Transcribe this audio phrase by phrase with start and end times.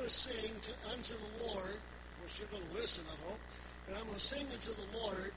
[0.00, 1.76] going to sing to, unto the Lord.
[1.76, 3.40] Well, you're going to listen, I hope.
[3.84, 5.28] But I'm going to sing unto the Lord,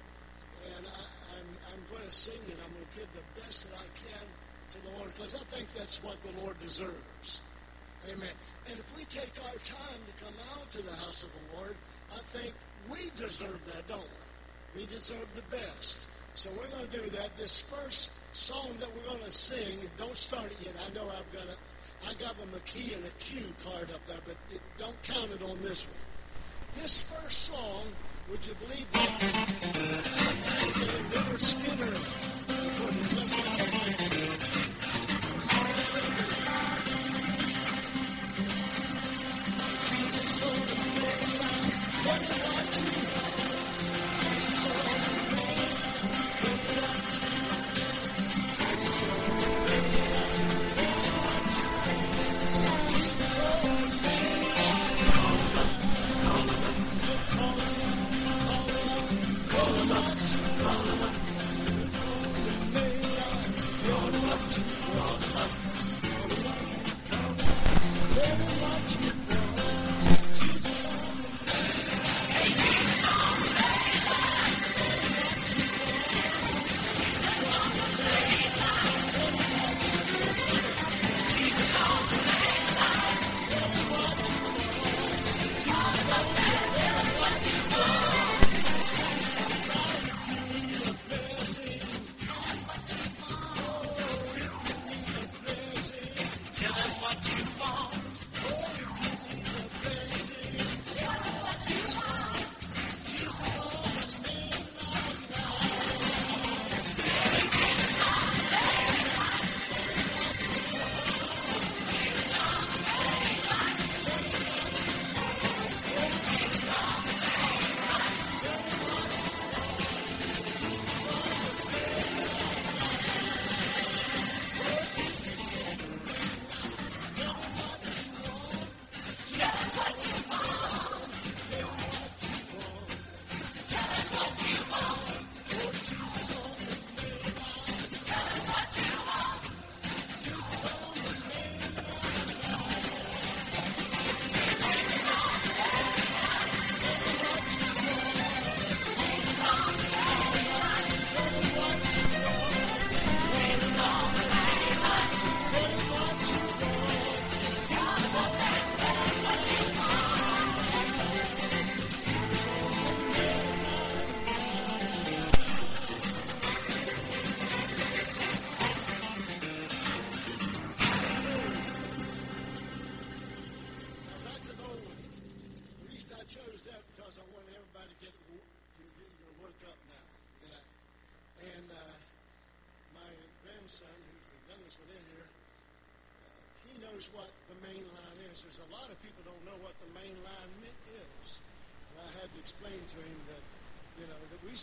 [0.72, 1.04] and I,
[1.36, 4.24] I'm, I'm going to sing and I'm going to give the best that I can
[4.72, 7.44] to the Lord because I think that's what the Lord deserves.
[8.08, 8.32] Amen.
[8.72, 11.76] And if we take our time to come out to the house of the Lord,
[12.16, 12.54] I think
[12.88, 14.08] we deserve that, don't
[14.76, 14.80] we?
[14.80, 16.08] We deserve the best.
[16.36, 17.36] So we're going to do that.
[17.36, 20.76] This first song that we're going to sing, don't start it yet.
[20.88, 21.58] I know I've got a,
[22.06, 25.30] I got them a key and a cue card up there, but it, don't count
[25.32, 26.82] it on this one.
[26.82, 27.84] This first song,
[28.30, 30.34] would you believe that?
[31.40, 32.33] Skinner.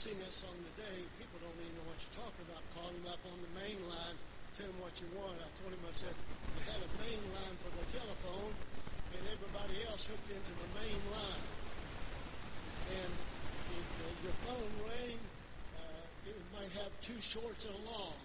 [0.00, 0.96] Sing that song today.
[1.20, 2.64] People don't even know what you're talking about.
[2.72, 4.16] Call him up on the main line,
[4.56, 5.36] tell him what you want.
[5.36, 6.16] I told him, I said,
[6.56, 8.48] they had a main line for the telephone,
[9.12, 11.44] and everybody else hooked into the main line.
[12.96, 13.12] And
[13.76, 15.20] if uh, your phone rang,
[15.84, 18.16] uh, it might have two shorts and a long.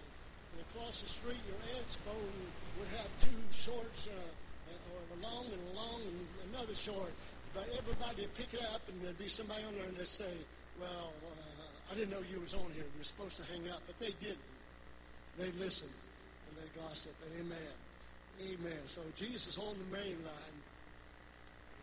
[0.55, 2.39] And across the street, your aunt's phone
[2.79, 6.23] would have two shorts, uh, or a long and a long and
[6.55, 7.11] another short.
[7.51, 10.31] But everybody would pick it up, and there'd be somebody on there, and they'd say,
[10.79, 11.34] well, uh,
[11.91, 12.83] I didn't know you was on here.
[12.93, 14.41] We were supposed to hang up, but they didn't.
[15.37, 15.93] They listened,
[16.49, 17.15] and they gossiped.
[17.39, 17.75] Amen.
[18.41, 18.79] Amen.
[18.85, 20.57] So Jesus is on the main line,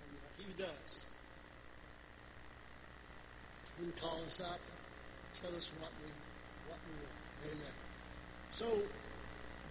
[0.03, 1.07] and uh, he does.
[3.81, 4.61] He call us up,
[5.41, 6.11] tell us what we
[6.69, 7.57] what we want.
[7.57, 7.75] Amen.
[8.51, 8.67] So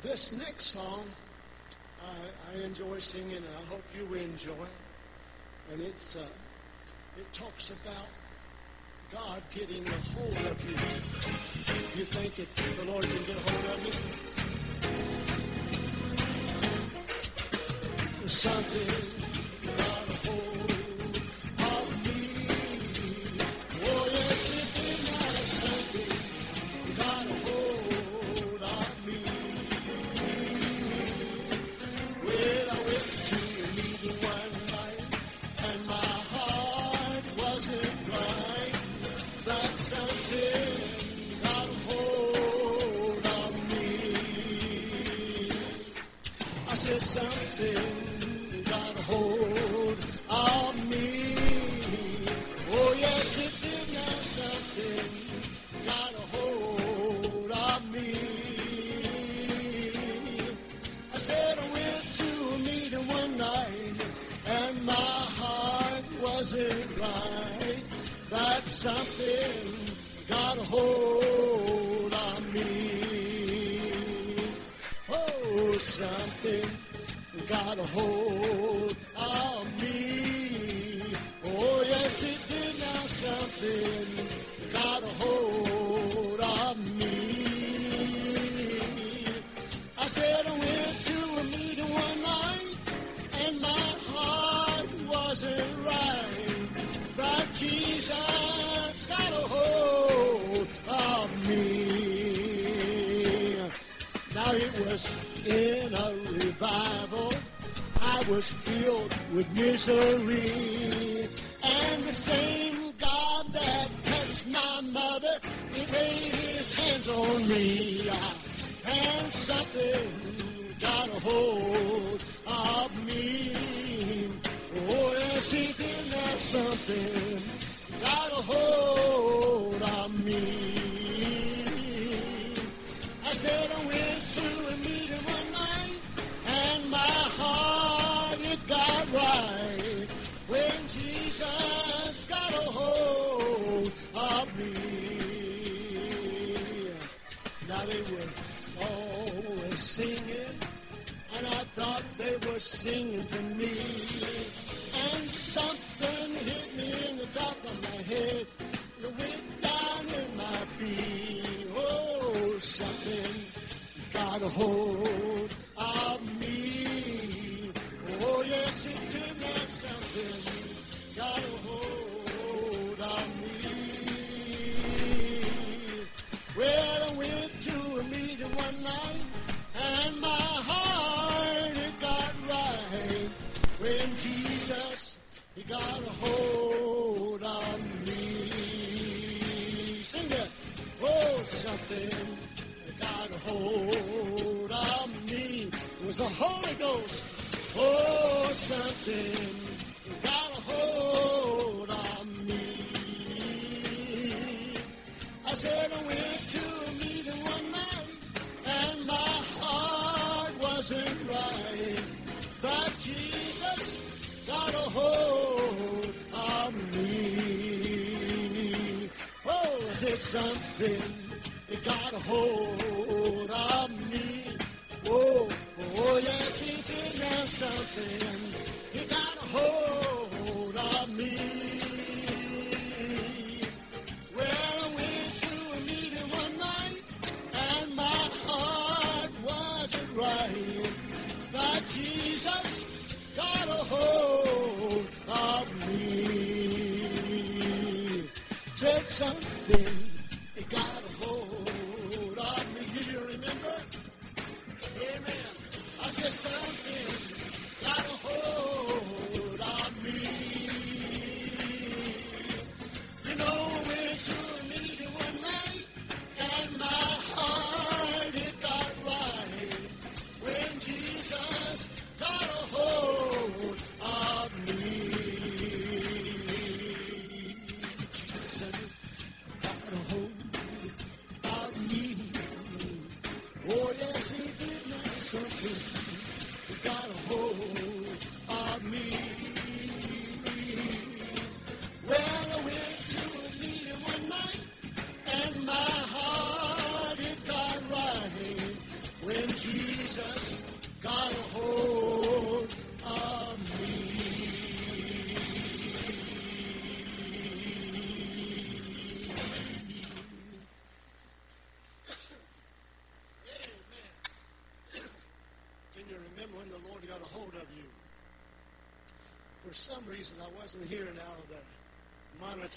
[0.02, 1.06] this next song,
[2.04, 4.68] I, I enjoy singing, and I hope you enjoy.
[5.72, 6.26] And it's uh,
[7.18, 8.08] it talks about
[9.12, 10.78] God getting a hold of you.
[12.00, 13.92] You think that the Lord can get a hold of you?
[18.20, 19.21] There's something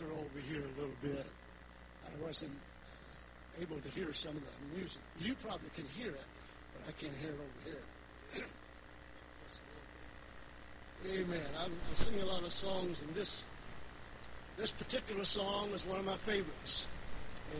[0.03, 1.27] over here a little bit.
[2.07, 2.53] I wasn't
[3.61, 5.01] able to hear some of the music.
[5.21, 6.27] You probably can hear it,
[6.73, 8.47] but I can't hear it over here.
[11.07, 11.47] Amen.
[11.61, 13.45] I'm, I'm singing a lot of songs, and this
[14.57, 16.87] this particular song is one of my favorites,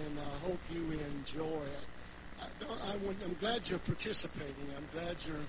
[0.07, 0.81] and I hope you
[1.21, 1.87] enjoy it.
[2.41, 4.69] I am glad you're participating.
[4.77, 5.47] I'm glad you're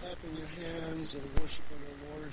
[0.00, 2.32] clapping your hands and worshiping the Lord.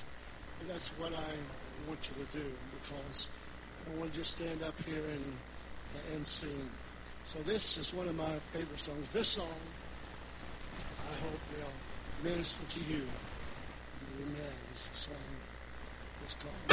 [0.60, 3.30] And that's what I want you to do because
[3.86, 5.24] I want to just stand up here and,
[6.14, 6.68] and sing.
[7.24, 9.08] So this is one of my favorite songs.
[9.12, 9.46] This song,
[10.78, 13.02] I hope, will minister to you.
[14.22, 14.54] Amen.
[14.72, 15.16] It's a song
[16.20, 16.66] that's called...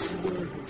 [0.00, 0.69] his word.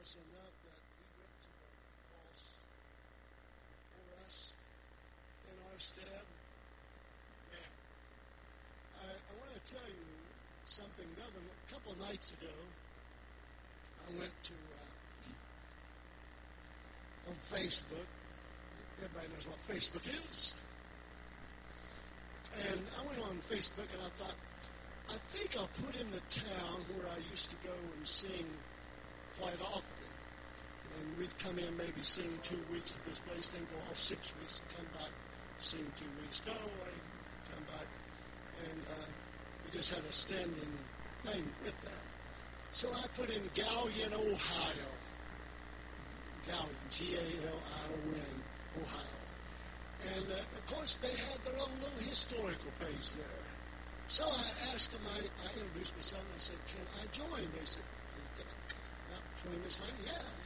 [0.00, 1.68] Us enough that He went to the
[2.08, 2.64] cross
[3.92, 4.56] for us
[5.44, 6.24] in our stead?
[7.52, 7.72] Man,
[9.04, 10.08] I, I want to tell you
[10.64, 11.04] something.
[11.20, 14.88] The other a couple nights ago, I went to uh,
[17.28, 18.08] on Facebook.
[19.04, 20.54] Everybody knows what Facebook is.
[22.72, 24.34] And I went on Facebook and I thought,
[25.10, 28.48] I think I'll put in the town where I used to go and sing
[29.38, 29.89] quite often.
[31.20, 34.62] We'd come in maybe sing two weeks at this place, then go off six weeks
[34.74, 35.12] come back,
[35.58, 36.96] sing two weeks, go away,
[37.52, 37.84] come back.
[38.64, 39.04] And uh,
[39.60, 40.72] we just had a standing
[41.28, 42.00] thing with that.
[42.72, 44.90] So I put in Galion, Ohio.
[46.48, 48.36] Galion, G-A-L-I-O-N,
[48.80, 49.20] Ohio.
[50.16, 53.44] And uh, of course, they had their own little historical page there.
[54.08, 57.44] So I asked them, I, I introduced myself, and I said, Can I join?
[57.52, 57.84] They said,
[58.40, 60.39] About 20 minutes later, yeah.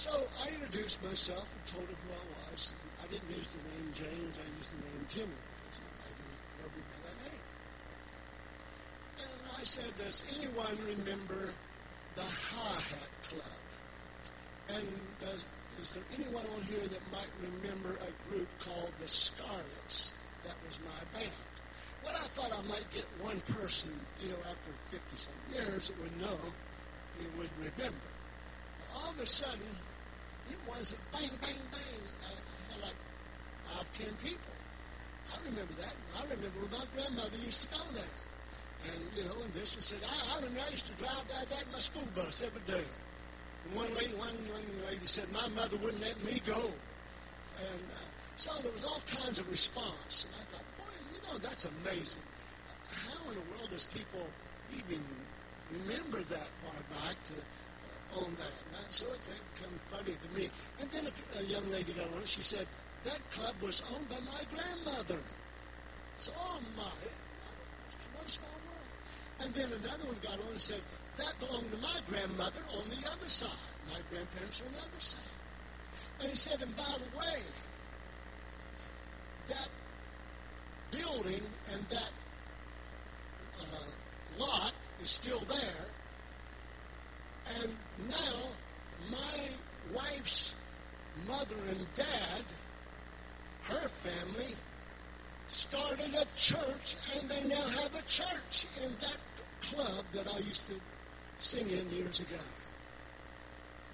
[0.00, 2.72] So I introduced myself and told them who I was.
[3.04, 5.36] I didn't use the name James, I used the name Jimmy.
[5.36, 7.44] because I didn't know by that name.
[9.20, 11.52] And I said, Does anyone remember
[12.16, 13.60] the Hi Hat Club?
[14.72, 14.88] And
[15.20, 15.44] does,
[15.84, 20.16] is there anyone on here that might remember a group called the Scarlets?
[20.48, 21.44] That was my band.
[22.08, 23.92] Well, I thought I might get one person,
[24.24, 26.40] you know, after 50 some years that would know,
[27.20, 28.08] he would remember.
[28.96, 29.60] All of a sudden,
[30.50, 32.00] it wasn't bang, bang, bang.
[32.26, 32.30] I
[32.74, 32.98] had like
[33.70, 34.54] five, ten people.
[35.30, 35.94] I remember that.
[36.18, 38.14] I remember my grandmother used to go there.
[38.90, 41.72] And, you know, and this one said, I, I used to drive by that in
[41.72, 42.84] my school bus every day.
[43.66, 46.58] And one lady, one, one lady said, my mother wouldn't let me go.
[47.60, 50.26] And uh, So there was all kinds of response.
[50.26, 52.24] And I thought, boy, you know, that's amazing.
[52.88, 54.26] How in the world does people
[54.74, 55.04] even
[55.70, 57.34] remember that far back to
[58.16, 58.54] own that?
[58.74, 60.50] And so it became funny to me.
[60.80, 62.66] And then a, a young lady got on, and she said,
[63.04, 65.20] that club was owned by my grandmother.
[66.18, 66.82] So, oh my,
[68.14, 68.90] what a small world.
[69.40, 70.80] And then another one got on and said,
[71.16, 73.50] that belonged to my grandmother on the other side.
[73.88, 75.20] My grandparents on the other side.
[76.20, 77.40] And he said, and by the way,
[79.48, 79.68] that
[80.90, 82.10] building and that
[83.58, 85.86] uh, lot is still there.
[87.58, 87.74] And
[88.08, 88.36] now
[89.10, 89.38] my
[89.94, 90.54] wife's
[91.26, 92.44] mother and dad,
[93.62, 94.54] her family,
[95.46, 99.18] started a church, and they now have a church in that
[99.62, 100.74] club that I used to
[101.38, 102.40] sing in years ago.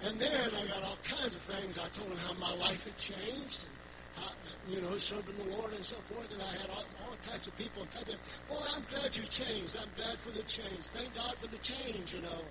[0.03, 1.79] And then I got all kinds of things.
[1.79, 4.31] I told them how my life had changed, and how,
[4.69, 6.31] you know, serving the Lord and so forth.
[6.31, 8.17] And I had all, all types of people come in.
[8.51, 9.75] Oh, I'm glad you changed.
[9.81, 10.85] I'm glad for the change.
[10.93, 12.41] Thank God for the change, you know.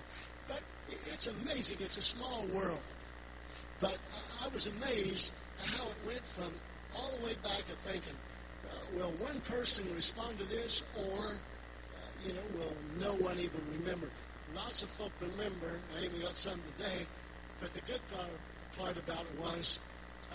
[0.47, 0.61] But
[1.13, 1.77] it's amazing.
[1.79, 2.79] It's a small world.
[3.79, 3.97] But
[4.43, 5.33] I was amazed
[5.65, 6.51] how it went from
[6.95, 8.15] all the way back to thinking,
[8.65, 13.61] uh, will one person respond to this, or, uh, you know, will no one even
[13.79, 14.09] remember?
[14.55, 15.79] Lots of folk remember.
[15.99, 17.05] I even got some today.
[17.59, 19.79] But the good part, about it was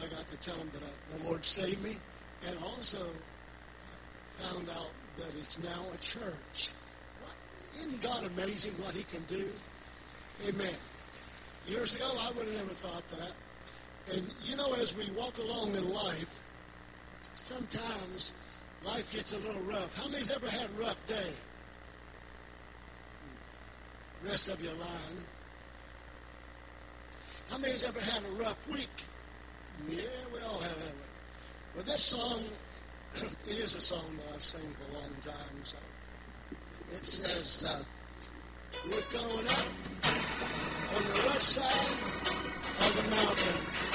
[0.03, 1.97] I got to tell them that I, the Lord saved me,
[2.47, 3.07] and also
[4.39, 6.71] found out that it's now a church.
[7.79, 9.49] Isn't God amazing what He can do?
[10.49, 10.75] Amen.
[11.69, 13.33] Years ago, I would have never thought that.
[14.15, 16.41] And you know, as we walk along in life,
[17.35, 18.33] sometimes
[18.85, 19.95] life gets a little rough.
[19.97, 21.33] How many's ever had a rough day?
[24.25, 25.19] Rest of your line.
[27.51, 28.89] How many's ever had a rough week?
[29.89, 30.77] Yeah, we all have?
[31.75, 32.43] Well, this song,
[33.49, 35.59] it is a song that I've sung for a long time.
[35.63, 35.77] So
[36.93, 37.83] it says, uh,
[38.87, 39.67] we're going up
[40.95, 41.99] on the west side
[42.81, 43.92] of the mountain.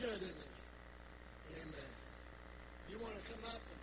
[0.00, 1.60] Good, isn't he?
[1.62, 1.90] Amen.
[2.90, 3.80] You want to come up and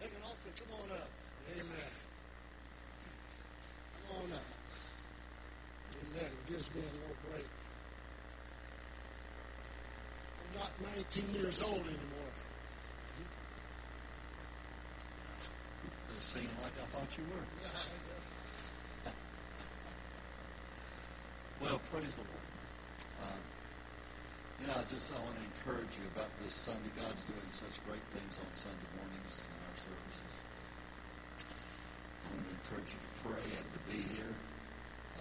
[0.00, 0.54] take an offering?
[0.54, 1.08] Come on up.
[1.52, 1.92] Amen.
[3.92, 4.48] Come on up.
[5.98, 6.30] Amen.
[6.30, 7.44] It gives me a little break.
[10.40, 12.32] I'm not 19 years old anymore.
[16.08, 17.44] You're singing like I thought you were.
[21.58, 22.55] Well, praise the Lord.
[24.66, 26.90] I just I want to encourage you about this Sunday.
[26.98, 30.34] God's doing such great things on Sunday mornings in our services.
[31.46, 34.34] I want to encourage you to pray and to be here.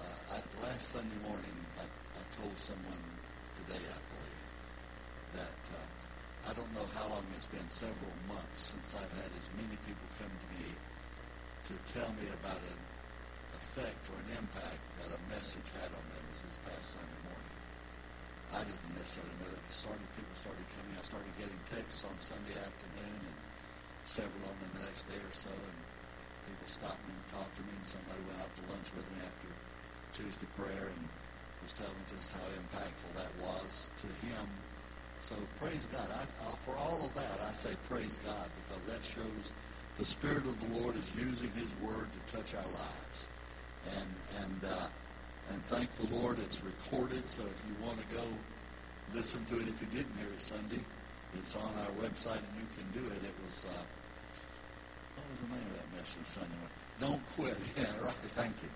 [0.01, 3.05] Uh, I, last Sunday morning, I, I told someone
[3.61, 4.49] today, I believe,
[5.37, 9.45] that uh, I don't know how long it's been, several months since I've had as
[9.61, 10.73] many people come to me
[11.69, 12.81] to tell me about an
[13.53, 17.44] effect or an impact that a message had on them as this past Sunday morning.
[18.55, 19.63] I didn't necessarily know that.
[19.67, 20.95] Started, people started coming.
[20.95, 23.37] I started getting texts on Sunday afternoon and
[24.07, 25.51] several of them in the next day or so.
[25.51, 25.77] And
[26.47, 27.75] people stopped me and talked to me.
[27.75, 29.51] And somebody went out to lunch with me after
[30.15, 31.03] Tuesday prayer and
[31.59, 34.47] was telling me just how impactful that was to him.
[35.19, 36.07] So praise God.
[36.15, 39.51] I, I, for all of that, I say praise God because that shows
[39.99, 43.19] the Spirit of the Lord is using His Word to touch our lives
[43.99, 44.11] and
[44.43, 44.87] and uh,
[45.49, 47.27] and thank the Lord it's recorded.
[47.29, 48.23] So if you want to go
[49.13, 50.81] listen to it, if you didn't hear it Sunday,
[51.35, 53.21] it's on our website and you can do it.
[53.23, 53.83] It was uh,
[55.15, 56.55] what was the name of that message Sunday?
[56.99, 57.57] Don't quit.
[57.77, 58.23] Yeah, right.
[58.35, 58.69] Thank you.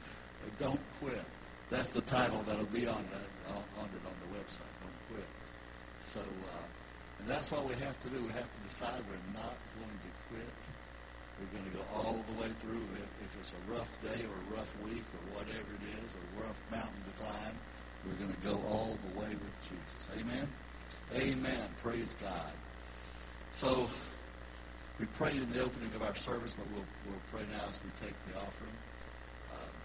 [0.57, 1.23] Don't quit.
[1.69, 3.21] That's the title that'll be on the,
[3.53, 4.73] on it on the website.
[4.81, 5.29] Don't quit.
[6.01, 6.67] So, uh,
[7.19, 8.21] and that's what we have to do.
[8.23, 10.55] We have to decide we're not going to quit.
[11.39, 12.83] We're going to go all the way through.
[13.23, 16.59] If it's a rough day or a rough week or whatever it is, a rough
[16.67, 17.55] mountain to climb,
[18.03, 20.03] we're going to go all the way with Jesus.
[20.19, 20.47] Amen?
[21.15, 21.63] Amen.
[21.79, 22.51] Praise God.
[23.51, 23.87] So
[24.99, 27.91] we prayed in the opening of our service, but we'll, we'll pray now as we
[28.03, 28.77] take the offering.
[29.55, 29.75] Um,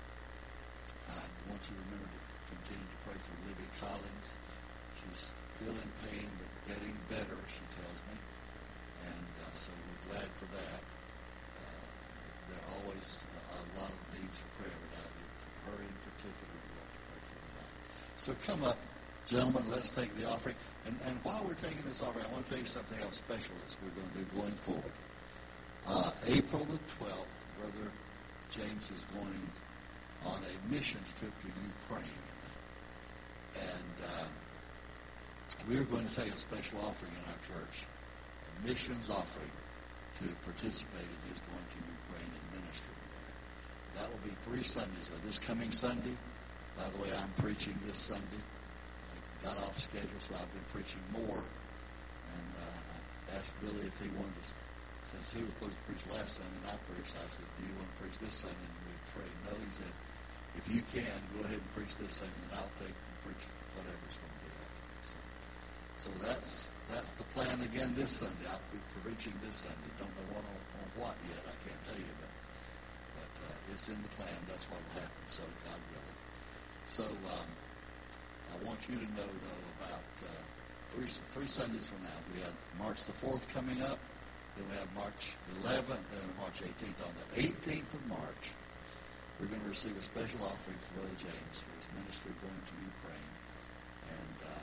[1.14, 4.28] I want you to remember to continue to pray for Libby Collins.
[4.98, 8.18] She's still in pain, but getting better, she tells me.
[9.06, 10.93] And uh, so we're glad for that
[12.54, 15.26] there are always a lot of needs for prayer you.
[15.66, 17.74] Her in particular, we want to pray for tonight.
[18.22, 18.78] So come up,
[19.26, 20.54] gentlemen, let's take the offering.
[20.86, 23.58] And, and while we're taking this offering, I want to tell you something else special
[23.58, 24.94] that we're going to do going forward.
[25.90, 27.90] Uh, April the 12th, Brother
[28.54, 29.44] James is going
[30.24, 32.22] on a missions trip to Ukraine.
[33.54, 34.26] And uh,
[35.68, 39.50] we're going to take a special offering in our church, a missions offering
[40.20, 42.03] to participate in his going to Ukraine.
[43.94, 45.10] That will be three Sundays.
[45.10, 46.14] So this coming Sunday,
[46.76, 48.42] by the way, I'm preaching this Sunday.
[48.42, 51.38] I got off schedule, so I've been preaching more.
[51.38, 54.54] And uh, I asked Billy if he wanted to,
[55.14, 57.74] since he was supposed to preach last Sunday and I preached, I said, do you
[57.78, 58.66] want to preach this Sunday?
[58.66, 59.36] And we prayed.
[59.46, 59.94] No, he said,
[60.58, 63.42] if you can, go ahead and preach this Sunday, and I'll take and preach
[63.74, 65.06] whatever's going to be this.
[65.10, 65.18] So,
[66.02, 68.46] so that's that's the plan again this Sunday.
[68.50, 69.90] I'll be preaching this Sunday.
[69.98, 71.42] Don't know what on, on what yet.
[71.42, 72.30] I can't tell you, but
[73.68, 74.36] uh, it's in the plan.
[74.46, 75.24] That's what will happen.
[75.26, 76.20] So God willing.
[76.84, 77.48] So um,
[78.52, 80.42] I want you to know though about uh,
[80.92, 82.18] three three Sundays from now.
[82.34, 83.98] We have March the fourth coming up.
[84.54, 85.34] Then we have March
[85.66, 86.04] 11th.
[86.14, 87.00] Then March 18th.
[87.02, 88.54] On the 18th of March,
[89.40, 92.74] we're going to receive a special offering for Brother James for his ministry going to
[92.78, 93.34] Ukraine.
[94.14, 94.54] And uh,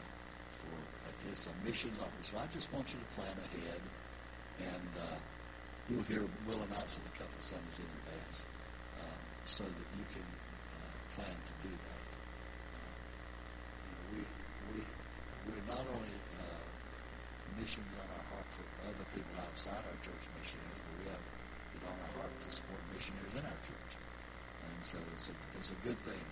[1.29, 2.23] it's a mission offering.
[2.25, 3.81] So I just want you to plan ahead,
[4.73, 5.17] and uh,
[5.89, 8.45] you'll hear Will announce it a couple of Sundays in advance,
[9.45, 12.09] so that you can uh, plan to do that.
[12.77, 13.01] Uh,
[14.13, 14.21] we
[14.73, 14.79] we
[15.49, 16.63] we're not only uh,
[17.57, 21.83] missions on our heart for other people outside our church missionaries, but we have it
[21.85, 25.79] on our heart to support missionaries in our church, and so it's a it's a
[25.85, 26.23] good thing.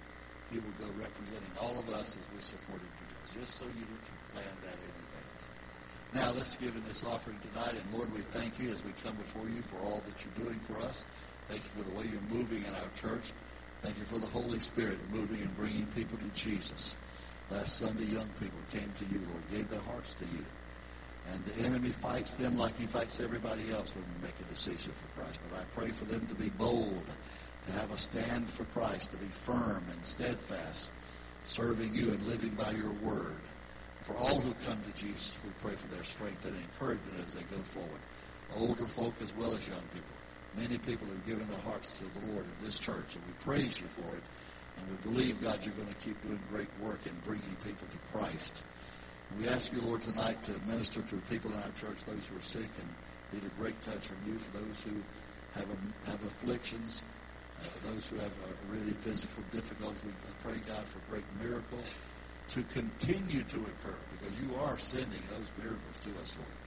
[0.49, 2.89] He will go representing all of us as we support him
[3.37, 5.51] just so you can plan that in advance.
[6.13, 9.15] Now let's give in this offering tonight, and Lord, we thank you as we come
[9.15, 11.05] before you for all that you're doing for us.
[11.49, 13.33] Thank you for the way you're moving in our church.
[13.81, 16.95] Thank you for the Holy Spirit moving and bringing people to Jesus.
[17.49, 20.45] Last Sunday, young people came to you, Lord, gave their hearts to you.
[21.33, 24.91] And the enemy fights them like he fights everybody else when we make a decision
[24.91, 25.39] for Christ.
[25.49, 27.05] But I pray for them to be bold,
[27.65, 30.91] to have a stand for Christ, to be firm and steadfast,
[31.41, 33.41] serving you and living by your word.
[34.03, 37.41] For all who come to Jesus, we pray for their strength and encouragement as they
[37.49, 38.01] go forward.
[38.55, 40.18] Older folk as well as young people.
[40.57, 43.79] Many people have given their hearts to the Lord in this church, and we praise
[43.79, 44.23] you for it.
[44.77, 48.17] And we believe, God, you're going to keep doing great work in bringing people to
[48.17, 48.63] Christ.
[49.37, 52.37] We ask you, Lord, tonight to minister to the people in our church, those who
[52.37, 52.89] are sick and
[53.33, 54.95] need a great touch from you, for those who
[55.53, 55.67] have,
[56.07, 57.03] have afflictions,
[57.61, 60.03] uh, those who have uh, really physical difficulties.
[60.03, 61.97] We pray, God, for great miracles
[62.51, 66.57] to continue to occur because you are sending those miracles to us, Lord.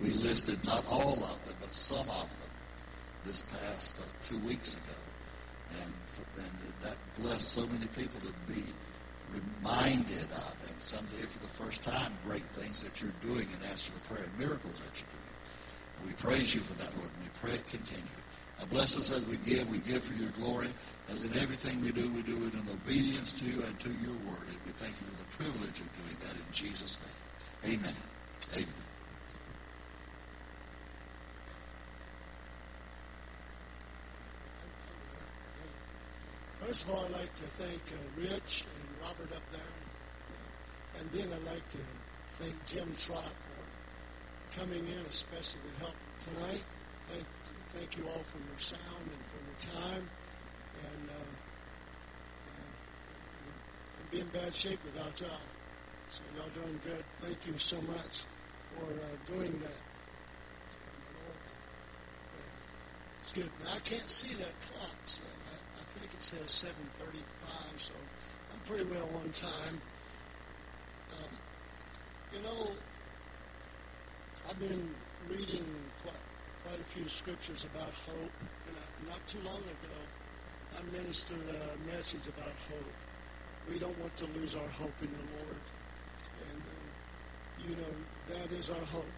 [0.00, 2.53] We listed not all of them, but some of them
[3.24, 4.98] this past uh, two weeks ago.
[5.82, 5.92] And,
[6.38, 8.62] and that blessed so many people to be
[9.32, 13.92] reminded of, and someday for the first time, great things that you're doing in answer
[13.92, 15.36] to prayer and miracles that you're doing.
[15.98, 18.20] And we praise you for that, Lord, and we pray it continue.
[18.58, 19.68] Now bless us as we give.
[19.70, 20.68] We give for your glory.
[21.10, 24.14] As in everything we do, we do it in obedience to you and to your
[24.24, 24.46] word.
[24.46, 27.78] And we thank you for the privilege of doing that in Jesus' name.
[27.78, 27.94] Amen.
[28.54, 28.83] Amen.
[36.74, 39.78] First of all, I'd like to thank uh, Rich and Robert up there.
[40.98, 41.78] And then I'd like to
[42.40, 46.64] thank Jim Trott for coming in, especially to help tonight.
[47.06, 47.22] Thank,
[47.78, 50.10] thank you all for your sound and for your time.
[50.82, 51.30] And uh,
[52.50, 52.74] uh,
[54.10, 55.46] be in bad shape without y'all.
[56.08, 57.04] So y'all doing good.
[57.22, 58.26] Thank you so much
[58.74, 59.78] for uh, doing that.
[63.22, 63.50] It's good.
[63.62, 65.22] But I can't see that clock, so
[66.14, 67.94] it says 7:35, so
[68.52, 69.80] I'm pretty well on time.
[71.12, 71.30] Um,
[72.32, 72.70] you know,
[74.48, 74.94] I've been
[75.28, 75.66] reading
[76.02, 76.22] quite,
[76.64, 78.36] quite a few scriptures about hope,
[78.68, 79.98] and I, not too long ago,
[80.78, 82.94] I ministered a message about hope.
[83.70, 85.62] We don't want to lose our hope in the Lord,
[86.50, 87.94] and uh, you know
[88.28, 89.10] that is our hope.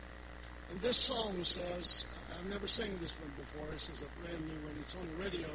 [0.71, 3.67] And this song says, I've never sang this one before.
[3.73, 4.75] This is a brand new one.
[4.81, 5.49] It's on the radio.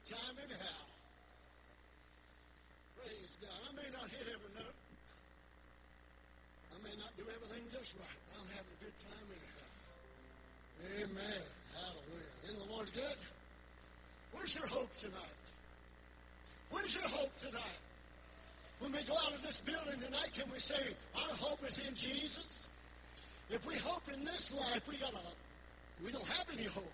[0.07, 0.81] time anyhow.
[2.95, 3.59] Praise God.
[3.67, 4.79] I may not hit every note.
[6.71, 9.67] I may not do everything just right, but I'm having a good time anyhow.
[11.03, 11.43] Amen.
[11.75, 12.35] Hallelujah.
[12.47, 13.19] Isn't the Lord good?
[14.31, 15.43] Where's your hope tonight?
[16.71, 17.81] Where's your hope tonight?
[18.79, 21.95] When we go out of this building tonight, can we say our hope is in
[21.95, 22.69] Jesus?
[23.51, 26.93] If we hope in this life, we got a, we don't have any hope.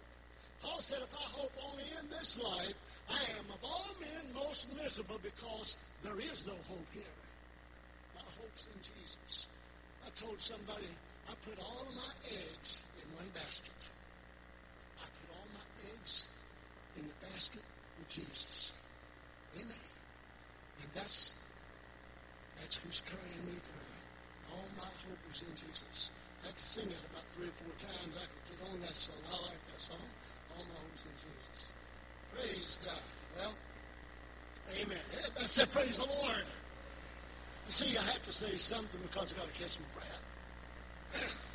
[0.63, 2.75] Paul said, if I hope only in this life,
[3.53, 7.17] of all men most miserable because there is no hope here.
[8.15, 9.47] My hope's in Jesus.
[10.05, 10.89] I told somebody,
[11.29, 13.81] I put all of my eggs in one basket.
[14.99, 16.27] I put all my eggs
[16.97, 17.63] in the basket
[17.99, 18.73] with Jesus.
[19.57, 19.87] Amen.
[20.83, 21.35] And that's
[22.61, 24.55] that's who's carrying me through.
[24.55, 26.11] All my hope is in Jesus.
[26.45, 28.15] I could sing it about three or four times.
[28.19, 29.19] I could get on that song.
[29.31, 30.07] I like that song.
[30.57, 31.61] All my hope is in Jesus.
[32.35, 33.05] Praise God.
[33.37, 33.55] Well,
[34.83, 35.05] amen.
[35.41, 36.45] I said, praise the Lord.
[37.67, 41.37] You see, I have to say something because i got to catch my breath.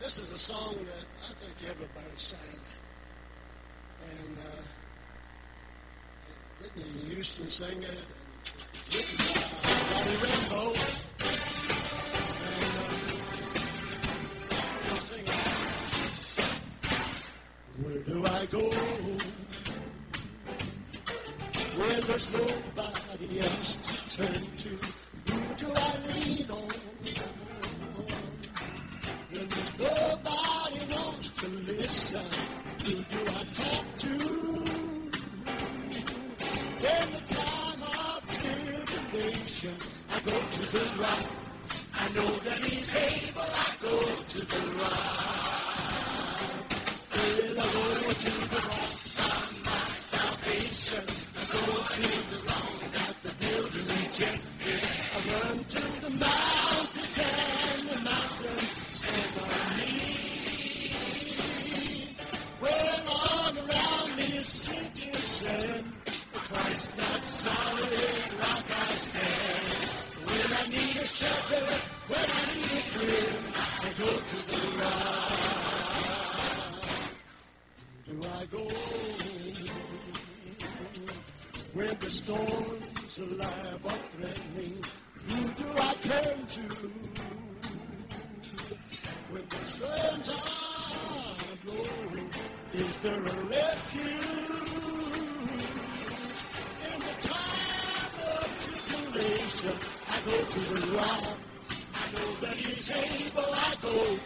[0.00, 2.60] This is a song that I think everybody sang.
[4.18, 4.62] And uh,
[6.60, 8.06] Whitney Houston sang it.
[8.74, 9.24] It's written by
[9.92, 10.74] Johnny Rainbow.
[12.48, 12.66] And
[14.90, 15.42] uh, sing it.
[17.78, 19.41] Where do I go?
[22.04, 24.51] There's nobody else to turn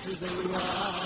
[0.07, 1.06] to the rock.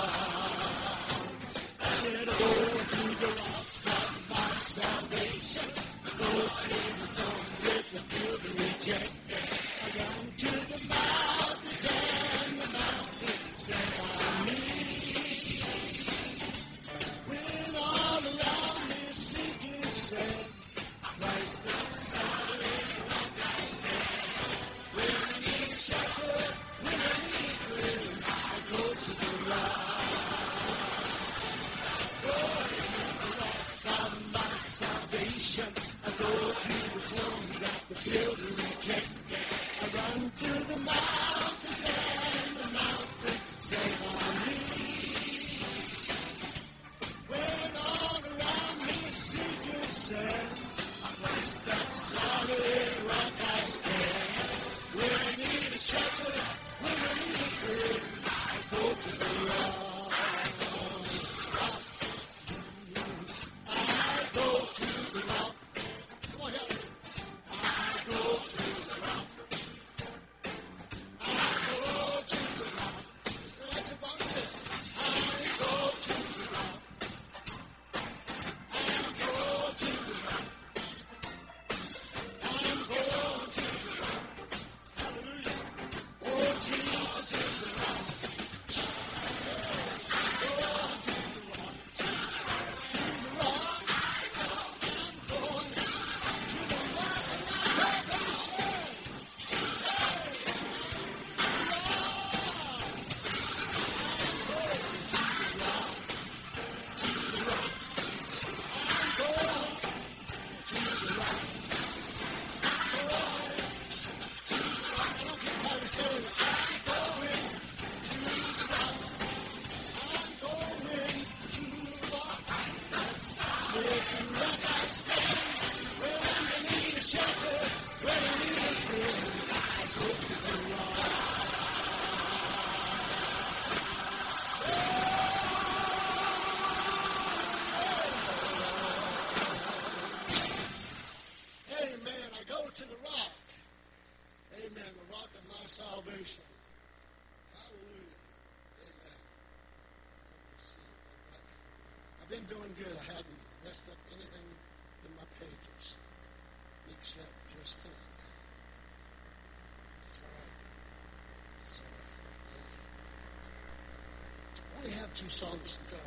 [164.83, 166.01] Only have two songs to go.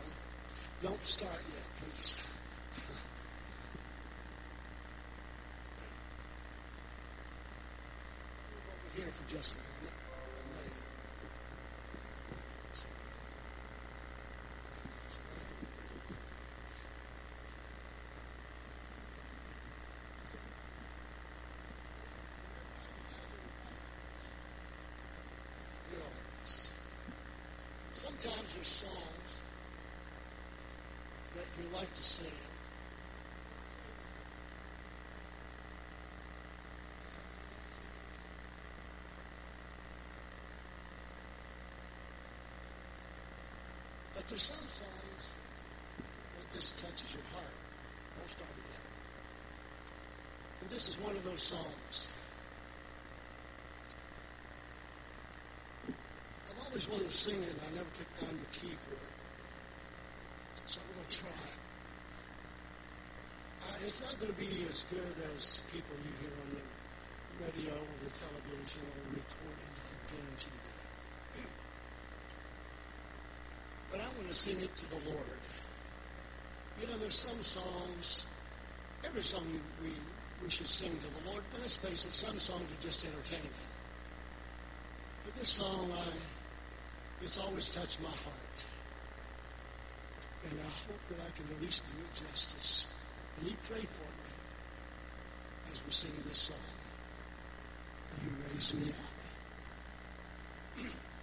[0.83, 2.17] Don't start yet, please.
[8.51, 9.95] Move over here for just a minute.
[25.93, 26.71] Yours.
[28.25, 29.39] Sometimes there's songs
[31.35, 32.25] that you like to sing.
[44.15, 45.35] But there's some songs
[46.39, 47.45] that just touches your heart.
[48.17, 48.87] Don't start again.
[50.63, 52.09] And this is one of those songs.
[56.75, 59.15] Always wanted to sing it, and I never could find the key for it.
[60.67, 61.31] So I'm going to try.
[63.63, 66.67] Uh, it's not going to be as good as people you hear on the
[67.47, 69.71] radio or the television or recording.
[69.71, 71.47] I guarantee that.
[73.95, 75.39] But I want to sing it to the Lord.
[76.83, 78.27] You know, there's some songs,
[79.07, 79.47] every song
[79.79, 79.95] we,
[80.43, 83.55] we should sing to the Lord, but let's face it, some songs are just entertaining.
[85.23, 86.11] But this song, I,
[87.25, 88.65] it's always touched my heart.
[90.51, 92.87] And I hope that I can at least do it justice.
[93.41, 94.31] And you pray for me
[95.73, 96.57] as we sing this song.
[98.25, 98.93] You raise me
[100.81, 100.85] up.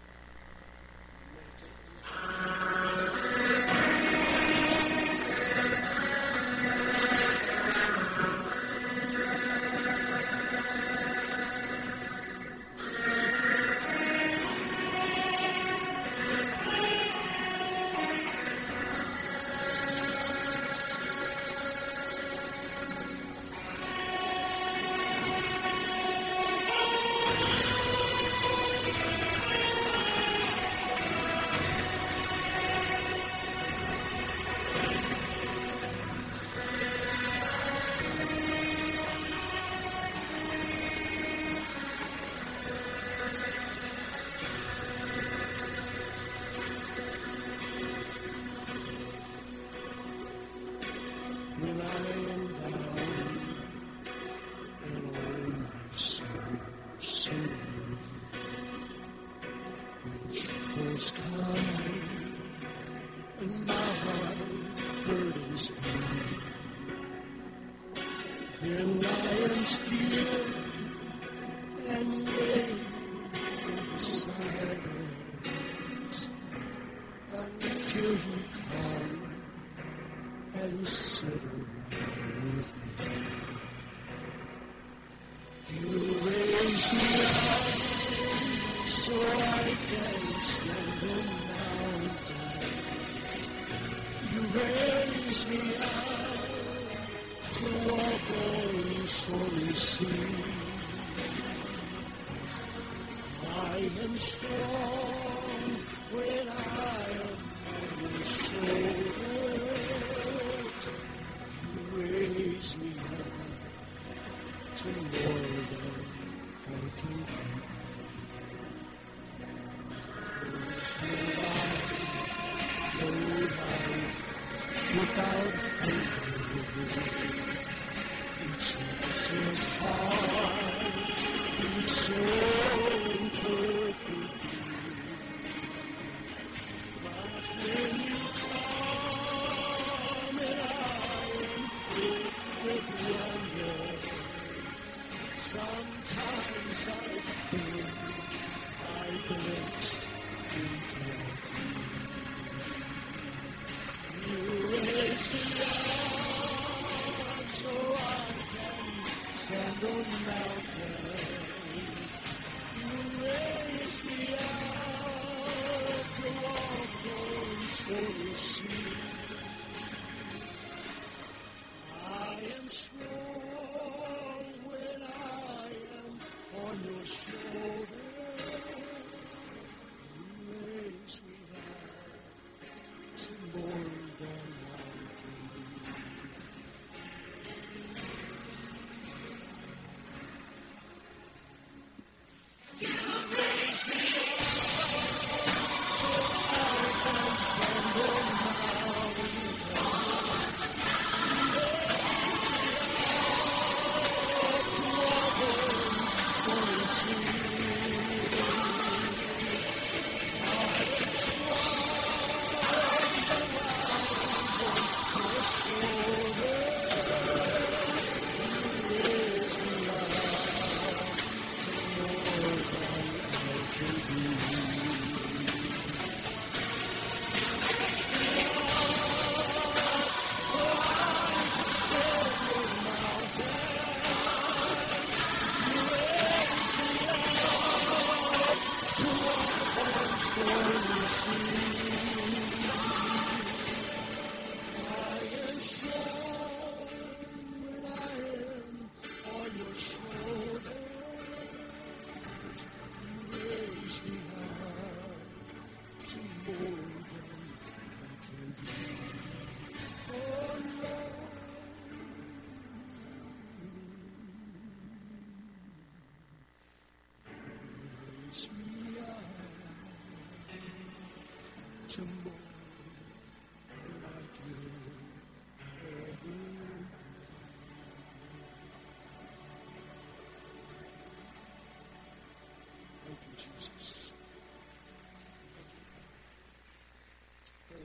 [86.81, 87.10] raise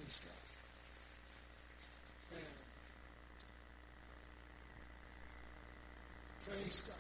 [0.07, 0.39] Praise God.
[2.31, 2.55] Man.
[6.47, 6.95] Praise God.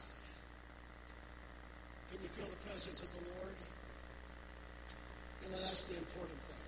[2.10, 3.54] Can you feel the presence of the Lord?
[5.38, 6.66] You know, that's the important thing,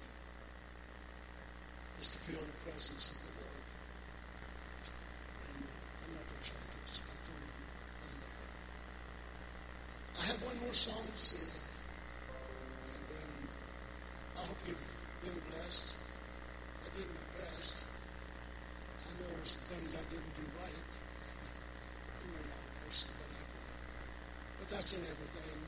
[2.03, 3.67] is to feel the presence of the Lord.
[5.43, 7.43] And I'm not going to try to get this back on.
[10.23, 13.51] I have one more song to sing, and then
[14.39, 14.87] I hope you've
[15.27, 15.99] been blessed.
[16.79, 17.77] I did my best.
[19.03, 20.93] I know there's some things I didn't do right.
[22.21, 23.33] You may not worse than.
[24.61, 25.61] But that's in everything.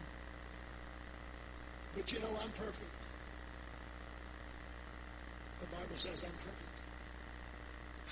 [1.97, 3.01] But you know, I'm perfect.
[5.61, 6.77] The Bible says I'm perfect.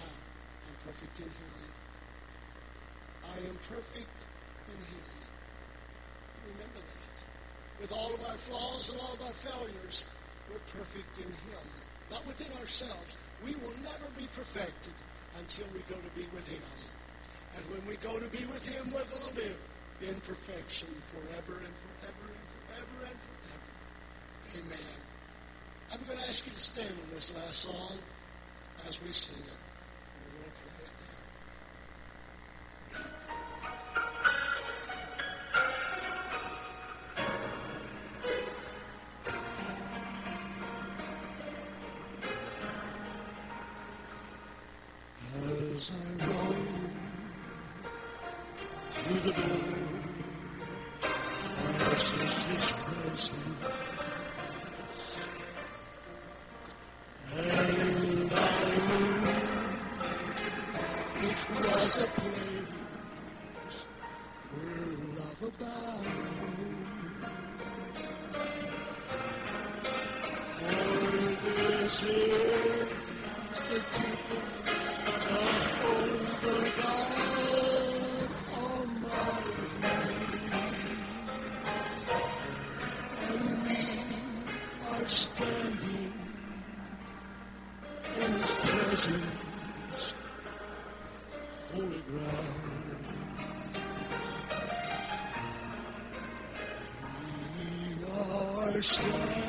[0.01, 0.09] How?
[0.09, 1.53] I'm perfect in Him.
[3.25, 4.19] I am perfect
[4.69, 5.09] in Him.
[6.53, 7.17] Remember that.
[7.81, 10.09] With all of our flaws and all of our failures,
[10.51, 11.65] we're perfect in Him.
[12.11, 13.19] Not within ourselves.
[13.45, 14.97] We will never be perfected
[15.39, 16.63] until we go to be with Him.
[17.57, 19.61] And when we go to be with Him, we're going to live
[20.03, 23.71] in perfection forever and forever and forever and forever.
[24.63, 24.99] Amen.
[25.93, 27.99] I'm going to ask you to stand on this last song
[28.87, 29.68] as we sing it.
[98.79, 99.48] Are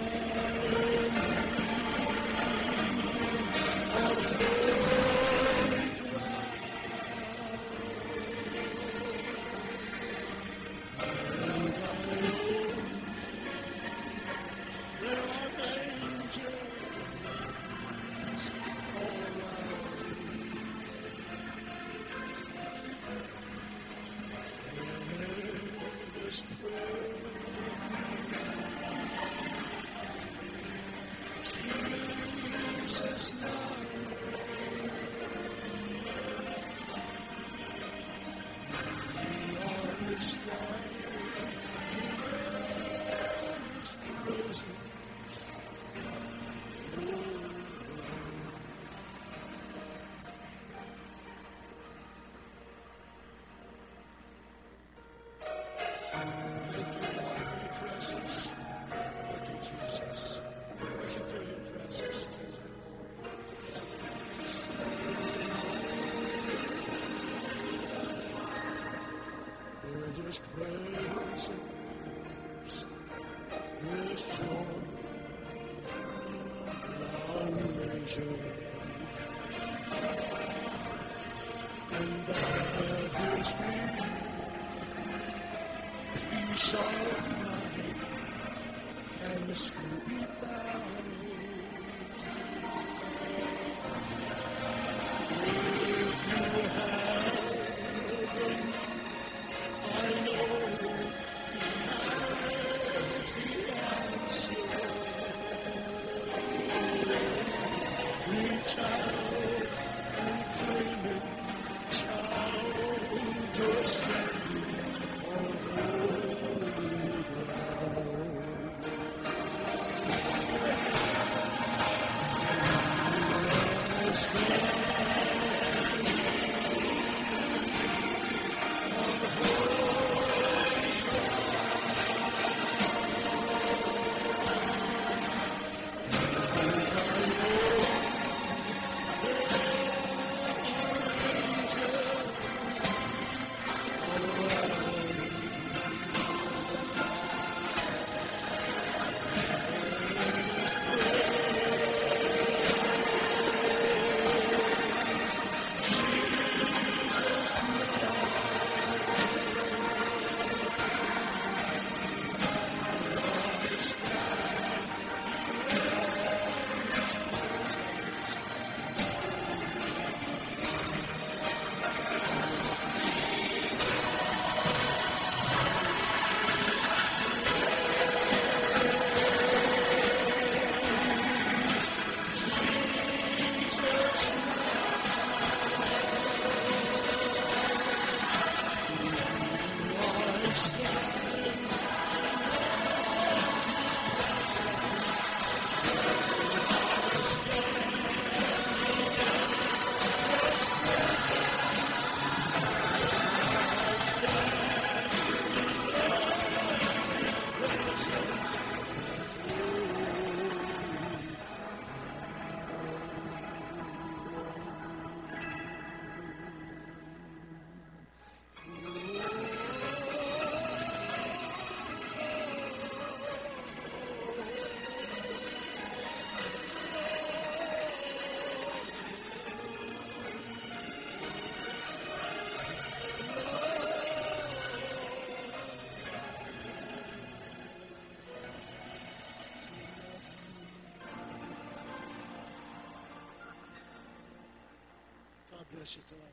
[245.89, 246.29] bless you I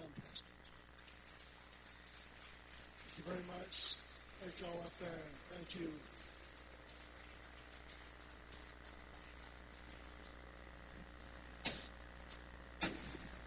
[0.00, 0.46] come, Pastor.
[3.02, 3.96] Thank you very much.
[4.40, 5.24] Thank y'all up there.
[5.50, 5.90] Thank you.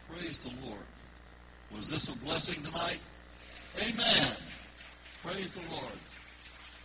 [0.10, 0.86] Praise the Lord.
[1.76, 3.00] Was this a blessing tonight?
[3.80, 4.38] Amen.
[5.24, 6.00] Praise the Lord.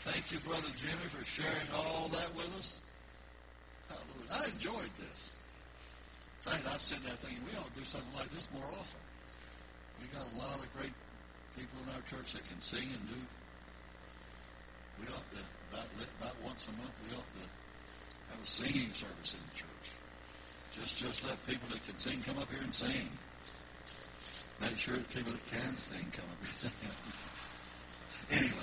[0.07, 2.83] Thank you, Brother Jimmy, for sharing all that with us.
[3.89, 4.45] Hallelujah.
[4.45, 5.38] I enjoyed this.
[6.79, 9.03] In sitting there thinking we ought to do something like this more often.
[9.99, 10.95] We got a lot of great
[11.59, 13.19] people in our church that can sing and do.
[15.03, 15.43] We ought to,
[15.75, 15.91] about,
[16.23, 17.47] about once a month, we ought to
[18.31, 19.91] have a singing service in the church.
[20.71, 23.11] Just, just let people that can sing come up here and sing.
[24.63, 26.71] Make sure that people that can sing come up here